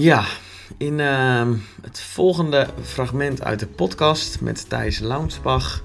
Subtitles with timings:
[0.00, 0.24] Ja,
[0.76, 5.82] in ehm, het volgende fragment uit de podcast met Thijs Launsbach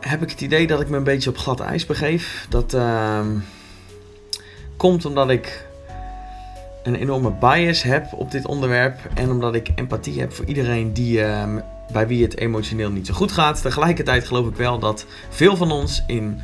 [0.00, 2.46] heb ik het idee dat ik me een beetje op glad ijs begeef.
[2.48, 3.26] Dat ehm,
[4.76, 5.66] komt omdat ik
[6.82, 11.22] een enorme bias heb op dit onderwerp en omdat ik empathie heb voor iedereen die,
[11.22, 11.58] ehm,
[11.92, 13.62] bij wie het emotioneel niet zo goed gaat.
[13.62, 16.40] Tegelijkertijd geloof ik wel dat veel van ons in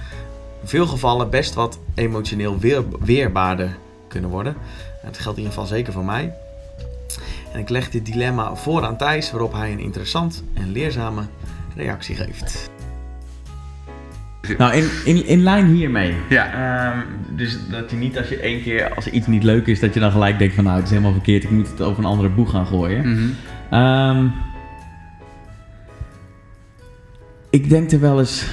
[0.64, 3.76] veel gevallen best wat emotioneel weer, weerbaarder
[4.08, 4.56] kunnen worden.
[5.04, 6.32] Het geldt in ieder geval zeker voor mij.
[7.52, 11.22] En ik leg dit dilemma voor aan Thijs, waarop hij een interessant en leerzame
[11.76, 12.70] reactie geeft.
[14.58, 16.14] Nou, in, in, in lijn hiermee.
[16.28, 16.52] Ja.
[16.52, 16.98] Ehm,
[17.36, 19.94] dus dat je niet als je één keer, als er iets niet leuk is, dat
[19.94, 22.10] je dan gelijk denkt van nou, het is helemaal verkeerd, ik moet het over een
[22.10, 23.10] andere boeg gaan gooien.
[23.10, 23.28] Mhm.
[23.70, 24.26] Ehm,
[27.50, 28.46] ik denk er wel eens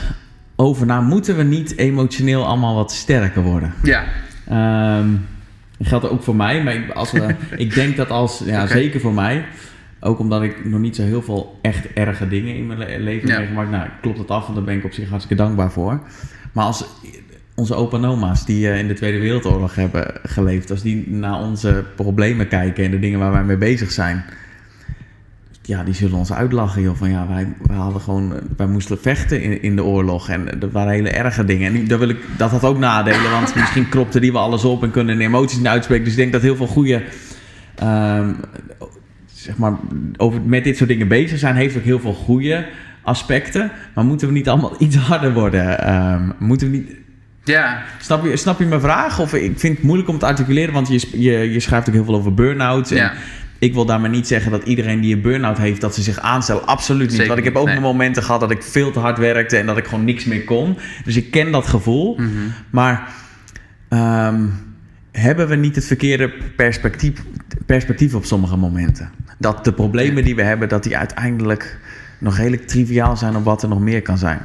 [0.56, 3.74] over na, moeten we niet emotioneel allemaal wat sterker worden?
[3.84, 4.04] Ja.
[4.48, 5.10] Ehm,
[5.84, 9.00] dat geldt ook voor mij, maar ik- als we, ik denk dat als, ja zeker
[9.00, 9.46] voor mij,
[10.00, 13.28] ook omdat ik nog niet zo heel veel echt erge dingen in mijn le- leven
[13.28, 13.34] Ja.
[13.34, 16.02] heb meegemaakt, nou klopt dat af, want daar ben ik op zich hartstikke dankbaar voor.
[16.52, 16.86] Maar als
[17.56, 21.40] onze opa en oma's die eh, in de Tweede Wereldoorlog hebben geleefd, als die naar
[21.40, 24.24] onze problemen kijken en de dingen waar wij mee bezig zijn,
[25.62, 26.96] ja, die zullen ons uitlachen, joh.
[26.96, 30.30] Van ja, wij, wij hadden gewoon, wij moesten vechten in, in de oorlog.
[30.30, 31.76] En dat waren hele erge dingen.
[31.76, 34.84] En dat, wil ik, dat had ook nadelen, want misschien kropte die wel alles op
[34.84, 36.04] en kunnen de emoties niet uitspreken.
[36.04, 37.02] Dus ik denk dat heel veel goede,
[37.76, 38.34] ehm,
[39.34, 39.74] zeg maar,
[40.18, 42.66] over, met dit soort dingen bezig zijn, heeft ook heel veel goede
[43.02, 43.72] aspecten.
[43.96, 45.80] Maar moeten we niet allemaal iets harder worden?
[45.80, 46.92] Ehm, moeten we niet,
[47.44, 47.82] Ja.
[48.00, 49.20] Snap je, snap je mijn vraag?
[49.20, 52.06] Of ik vind het moeilijk om te articuleren, want je, je, je schrijft ook heel
[52.06, 52.92] veel over burn-outs.
[52.92, 53.14] En Ja.
[53.62, 56.66] Ik wil daarmee niet zeggen dat iedereen die een burn-out heeft, dat ze zich aanstellen.
[56.66, 57.12] Absoluut niet.
[57.12, 59.66] Zeker want ik heb ook mijn momenten gehad dat ik veel te hard werkte en
[59.66, 60.78] dat ik gewoon niks meer kon.
[61.04, 62.16] Dus ik ken dat gevoel.
[62.16, 62.30] Mhm.
[62.70, 63.14] Maar
[63.90, 64.46] ehm,
[65.12, 67.24] hebben we niet het verkeerde perspectief,
[67.66, 69.12] perspectief op sommige momenten?
[69.38, 71.80] Dat de problemen die we hebben, dat die uiteindelijk
[72.20, 74.40] nog redelijk triviaal zijn op wat er nog meer kan zijn.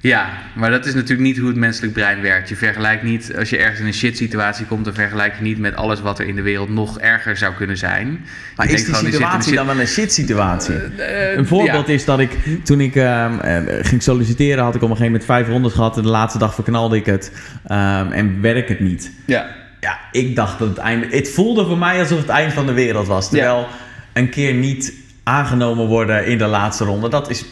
[0.00, 2.48] Ja, maar dat is natuurlijk niet hoe het menselijk brein werkt.
[2.48, 5.58] Je vergelijkt niet, als je ergens in een shit situatie komt, dan vergelijk je niet
[5.58, 8.24] met alles wat er in de wereld nog erger zou kunnen zijn.
[8.56, 10.74] Maar Je is die gewoon, situatie dan wel een shit situatie?
[10.74, 11.92] Eh, Een voorbeeld ja.
[11.92, 15.24] is dat ik toen ik ehm, eh, ging solliciteren, had ik op een gegeven moment
[15.24, 15.96] 500 gehad.
[15.96, 17.32] En de laatste dag verknalde ik het
[17.66, 19.12] ehm, en werk het niet.
[19.24, 19.46] Ja.
[19.80, 21.06] Ja, ik dacht dat het einde.
[21.10, 23.28] Het voelde voor mij alsof het eind van de wereld was.
[23.28, 23.66] Terwijl
[24.12, 24.92] een keer niet
[25.22, 27.44] aangenomen worden in de laatste ronde, dat is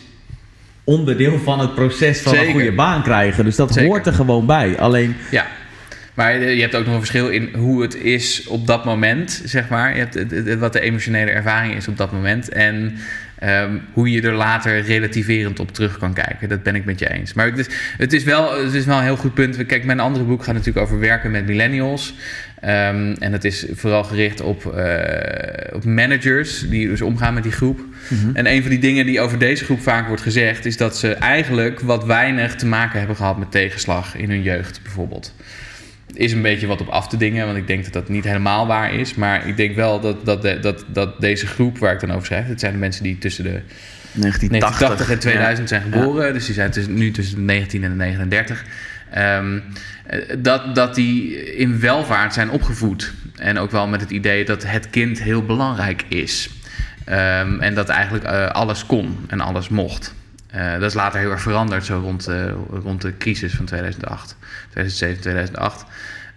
[0.86, 2.46] onderdeel van het proces van Zeker.
[2.48, 3.44] een goede baan krijgen.
[3.44, 3.88] Dus dat Zeker.
[3.88, 4.78] hoort er gewoon bij.
[4.78, 5.46] Alleen, Ja.
[6.14, 9.42] Maar eh, je hebt ook nog een verschil in hoe het is op dat moment,
[9.44, 9.92] zeg maar.
[9.92, 12.48] Je hebt het- het- wat de emotionele ervaring is op dat moment.
[12.48, 12.96] En
[13.38, 16.48] ehm, hoe je er later relativerend op terug kan kijken.
[16.48, 17.32] Dat ben ik met je eens.
[17.32, 17.66] Maar het is,
[17.98, 19.66] het is, wel, het is wel een heel goed punt.
[19.66, 22.14] Kijk, mijn andere boek gaat natuurlijk over werken met millennials.
[22.66, 27.52] Ehm, en dat is vooral gericht op, eh, op managers die dus omgaan met die
[27.52, 27.80] groep.
[28.34, 31.12] En een van die dingen die over deze groep vaak wordt gezegd, is dat ze
[31.12, 35.34] eigenlijk wat weinig te maken hebben gehad met tegenslag in hun jeugd, bijvoorbeeld.
[36.14, 38.66] Is een beetje wat op af te dingen, want ik denk dat dat niet helemaal
[38.66, 39.14] waar is.
[39.14, 42.26] Maar ik denk wel dat, dat, de- dat, dat deze groep waar ik dan over
[42.26, 43.60] schrijf, het zijn de mensen die tussen de
[44.12, 46.32] 1980 en 2000 zijn geboren.
[46.32, 48.64] Dus die zijn tussen, nu tussen de 19 en de 39.
[49.10, 49.58] Ehm,
[50.06, 53.12] eh, dat, dat die in welvaart zijn opgevoed.
[53.36, 56.50] En ook wel met het idee dat het kind heel belangrijk is.
[57.06, 60.14] Ehm, en dat eigenlijk eh, alles kon en alles mocht.
[60.50, 64.36] Eh, dat is later heel erg veranderd, zo rond, eh, rond de crisis van 2008,
[64.70, 65.84] 2007, 2008.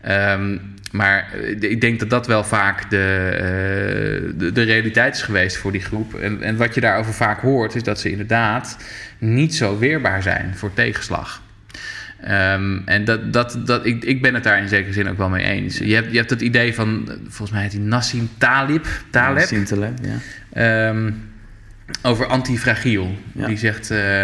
[0.01, 0.57] Ehm,
[0.91, 5.81] maar ik denk dat dat wel vaak de, de, de realiteit is geweest voor die
[5.81, 6.13] groep.
[6.13, 8.77] En, en wat je daarover vaak hoort, is dat ze inderdaad
[9.17, 11.41] niet zo weerbaar zijn voor tegenslag.
[12.23, 15.29] Ehm, en dat, dat, dat, ik, ik ben het daar in zekere zin ook wel
[15.29, 15.77] mee eens.
[15.77, 19.95] Je hebt, je hebt het idee van, volgens mij heet hij Nassim Talib, Taleb, Sintelen,
[20.01, 20.17] ja.
[20.89, 21.11] Ehm,
[22.01, 23.17] over antifragiel.
[23.33, 23.47] Ja.
[23.47, 24.23] Die zegt, eh,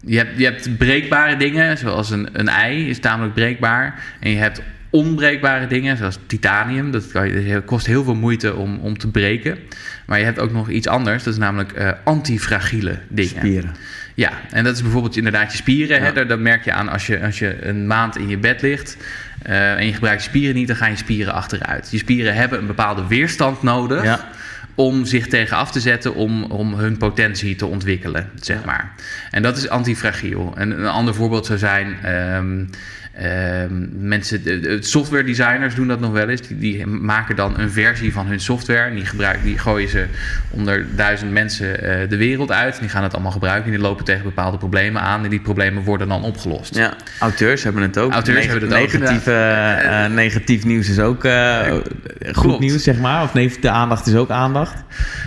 [0.00, 4.02] je, hebt, je hebt breekbare dingen, zoals een, een ei is tamelijk breekbaar.
[4.20, 6.90] En je hebt onbreekbare dingen, zoals titanium.
[6.90, 9.58] Dat kan je, dat kost heel veel moeite om, om te breken.
[10.06, 13.36] Maar je hebt ook nog iets anders, dat is namelijk eh, antifragiele dingen.
[13.36, 13.74] Spieren.
[14.14, 16.00] Ja, en dat is bijvoorbeeld inderdaad je spieren.
[16.00, 16.06] Hè?
[16.06, 16.12] Ja.
[16.12, 18.96] Dat, dat merk je aan als je, als je een maand in je bed ligt
[19.42, 21.90] eh, en je gebruikt je spieren niet, dan gaan je spieren achteruit.
[21.90, 24.28] Je spieren hebben een bepaalde weerstand nodig Ja.
[24.74, 28.92] Om zich tegen af te zetten, om, om hun potentie te ontwikkelen, zeg maar.
[29.30, 30.52] En dat is antifragiel.
[30.56, 31.96] En een ander voorbeeld zou zijn.
[32.02, 32.64] ehm,
[33.14, 34.42] ehm, mensen,
[34.84, 36.40] software designers doen dat nog wel eens.
[36.40, 38.88] Die, die maken dan een versie van hun software.
[38.88, 40.04] En die, gebruiken, die gooien ze
[40.50, 42.74] onder duizend mensen eh, de wereld uit.
[42.74, 43.64] En die gaan het allemaal gebruiken.
[43.64, 45.24] En die lopen tegen bepaalde problemen aan.
[45.24, 46.74] En die problemen worden dan opgelost.
[46.74, 48.12] Ja, auteurs hebben het ook.
[48.12, 52.60] Auteurs Neg- hebben het ook, negatieve, eh, negatief nieuws is ook eh, goed Klopt.
[52.60, 53.22] nieuws, zeg maar.
[53.22, 54.63] Of nee, de aandacht is ook aandacht.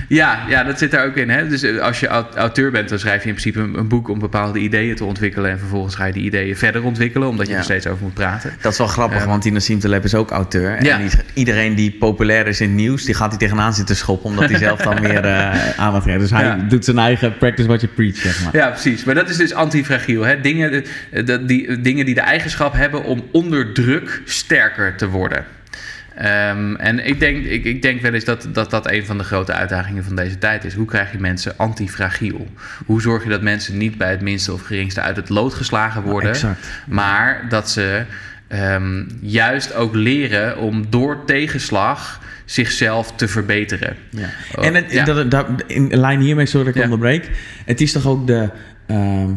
[0.08, 1.30] Ja, ja, dat zit daar ook in.
[1.30, 1.48] Hè?
[1.48, 4.10] Dus eh, als je aut- auteur bent, dan schrijf je in principe een, een boek
[4.10, 5.52] om bepaalde ideeën te ontwikkelen.
[5.52, 7.58] En vervolgens ga je die ideeën verder ontwikkelen, omdat je Ja.
[7.58, 8.52] er steeds over moet praten.
[8.62, 10.76] Dat is wel grappig, Ehm, want die Nassim Taleb is ook auteur.
[10.76, 14.50] En iedereen die populair is in het nieuws, die gaat hij tegenaan zitten schoppen, omdat
[14.50, 16.20] hij zelf dan meer eh, aandacht heeft.
[16.20, 16.56] Dus hij Ja.
[16.70, 18.56] doet zijn eigen practice what you preach, zeg maar.
[18.56, 19.04] Ja, precies.
[19.04, 20.24] Maar dat is dus antifragiel.
[20.26, 20.42] Hè?
[20.42, 25.46] Dingen, eh, die, dingen die de eigenschap hebben om onder druk sterker te worden.
[26.18, 29.24] Ehm, en ik denk, ik, ik denk wel eens dat, dat dat een van de
[29.24, 30.74] grote uitdagingen van deze tijd is.
[30.74, 32.48] Hoe krijg je mensen antifragiel?
[32.86, 36.02] Hoe zorg je dat mensen niet bij het minste of geringste uit het lood geslagen
[36.02, 36.30] worden?
[36.32, 36.68] exact.
[36.88, 38.04] Maar dat ze
[38.48, 43.96] ehm, juist ook leren om door tegenslag zichzelf te verbeteren.
[44.10, 44.30] Ja.
[44.56, 45.04] Oh, en het, ja.
[45.04, 46.88] dat, dat, in lijn hiermee, sorry dat ik Ja.
[46.90, 47.30] onderbreek.
[47.66, 48.50] Het is toch ook de,
[48.88, 49.30] ehm,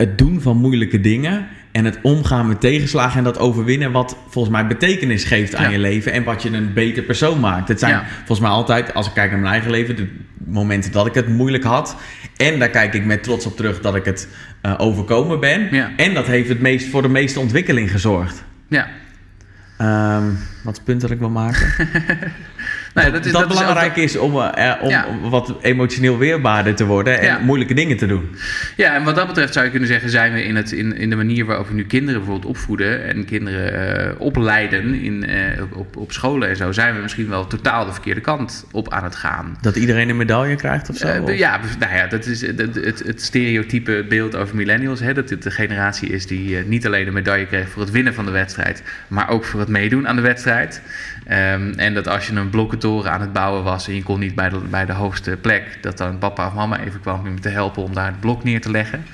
[0.00, 4.54] het doen van moeilijke dingen en het omgaan met tegenslagen en dat overwinnen wat volgens
[4.54, 5.70] mij betekenis geeft aan Ja.
[5.70, 7.68] je leven en wat je een beter persoon maakt.
[7.68, 8.04] Het zijn Ja.
[8.16, 10.08] volgens mij altijd, als ik kijk naar mijn eigen leven, de
[10.46, 11.96] momenten dat ik het moeilijk had.
[12.36, 14.28] En daar kijk ik met trots op terug dat ik het
[14.60, 15.68] eh, overkomen ben.
[15.70, 15.90] Ja.
[15.96, 18.44] En dat heeft het meest, voor de meeste ontwikkeling gezorgd.
[18.68, 18.88] Ja.
[19.78, 20.24] Ehm,
[20.64, 21.66] wat het punt dat ik wil maken?
[22.94, 25.06] Nou ja, dat, is, dat, is ook- belangrijk is om, eh, om, Ja.
[25.08, 27.38] om wat emotioneel weerbaarder te worden en Ja.
[27.38, 28.28] moeilijke dingen te doen.
[28.76, 31.10] Ja, en wat dat betreft zou je kunnen zeggen, zijn we in, het, in, in
[31.10, 35.96] de manier waarop we nu kinderen bijvoorbeeld opvoeden en kinderen eh, opleiden in, eh, op,
[35.96, 39.16] op, scholen en zo, zijn we misschien wel totaal de verkeerde kant op aan het
[39.16, 39.56] gaan.
[39.60, 41.06] Dat iedereen een medaille krijgt of zo?
[41.06, 45.00] Eh, Of- ja, nou ja, dat is het, het, het stereotype beeld over millennials.
[45.00, 47.90] Hè, dat dit de generatie is die eh, niet alleen een medaille kreeg voor het
[47.90, 50.82] winnen van de wedstrijd, maar ook voor het meedoen aan de wedstrijd.
[51.30, 54.34] Ehm, en dat als je een blokkentoren aan het bouwen was en je kon niet
[54.34, 57.48] bij de, bij de hoogste plek, dat dan papa of mama even kwam om te
[57.48, 59.04] helpen om daar het blok neer te leggen.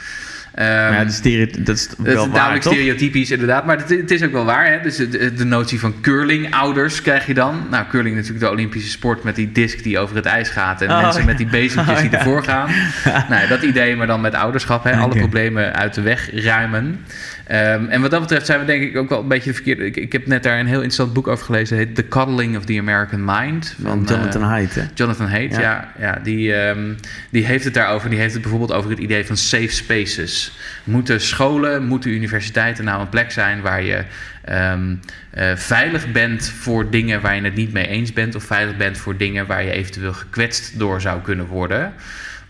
[0.57, 2.73] Ehm, ja, de stereo- dat is het wel is waar, namelijk toch?
[2.73, 3.67] stereotypisch, inderdaad.
[3.67, 4.67] Maar het, het is ook wel waar.
[4.67, 4.81] Hè?
[4.83, 7.67] Dus de, de notie van curling-ouders krijg je dan.
[7.71, 10.83] Nou, curling natuurlijk de Olympische sport met die disc die over het ijs gaat.
[10.83, 11.27] En Oh, mensen ja.
[11.27, 12.19] met die bezempjes Oh, die ja.
[12.19, 12.71] ervoor gaan.
[13.31, 14.85] nou, dat idee, maar dan met ouderschap.
[14.85, 14.93] Hè?
[14.97, 17.01] Alle problemen uit de weg ruimen.
[17.47, 19.85] Ehm, en wat dat betreft zijn we denk ik ook wel een beetje de verkeerde...
[19.85, 21.79] Ik, ik heb net daar een heel interessant boek over gelezen.
[21.79, 23.75] Het heet The Coddling of the American Mind.
[23.83, 24.83] Van Jonathan eh, Haidt, hè?
[24.95, 25.61] Jonathan Haidt, Ja.
[25.61, 25.93] ja.
[25.99, 26.93] ja, die, ehm,
[27.31, 28.11] die heeft het daarover.
[28.11, 30.46] Die heeft het bijvoorbeeld over het idee van safe spaces.
[30.85, 34.05] Moeten scholen, moeten universiteiten nou een plek zijn waar je
[34.45, 34.95] ehm,
[35.31, 38.99] eh, veilig bent voor dingen waar je het niet mee eens bent, of veilig bent
[38.99, 41.93] voor dingen waar je eventueel gekwetst door zou kunnen worden?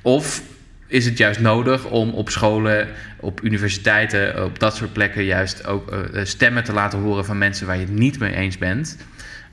[0.02, 0.42] Of
[0.86, 2.88] is het juist nodig om op scholen,
[3.20, 7.66] op universiteiten, op dat soort plekken juist ook eh, stemmen te laten horen van mensen
[7.66, 8.96] waar je het niet mee eens bent?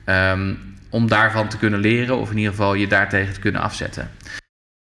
[0.04, 0.54] Ehm,
[0.90, 4.10] om daarvan te kunnen leren of in ieder geval je daartegen te kunnen afzetten.